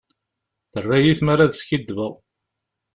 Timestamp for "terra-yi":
0.71-1.13